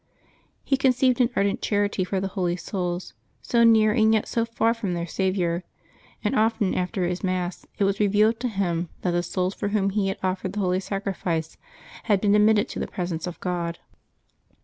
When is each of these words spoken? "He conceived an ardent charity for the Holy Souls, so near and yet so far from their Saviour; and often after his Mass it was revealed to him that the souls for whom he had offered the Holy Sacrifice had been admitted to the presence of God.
"He 0.63 0.77
conceived 0.77 1.21
an 1.21 1.29
ardent 1.35 1.61
charity 1.61 2.03
for 2.03 2.19
the 2.19 2.29
Holy 2.29 2.55
Souls, 2.55 3.13
so 3.43 3.63
near 3.63 3.91
and 3.93 4.11
yet 4.11 4.27
so 4.27 4.45
far 4.45 4.73
from 4.73 4.95
their 4.95 5.05
Saviour; 5.05 5.63
and 6.23 6.35
often 6.35 6.73
after 6.73 7.05
his 7.05 7.23
Mass 7.23 7.67
it 7.77 7.83
was 7.83 7.99
revealed 7.99 8.39
to 8.39 8.47
him 8.47 8.89
that 9.01 9.11
the 9.11 9.21
souls 9.21 9.53
for 9.53 9.67
whom 9.67 9.91
he 9.91 10.07
had 10.07 10.17
offered 10.23 10.53
the 10.53 10.59
Holy 10.59 10.79
Sacrifice 10.79 11.55
had 12.05 12.19
been 12.19 12.33
admitted 12.33 12.67
to 12.69 12.79
the 12.79 12.87
presence 12.87 13.27
of 13.27 13.39
God. 13.41 13.77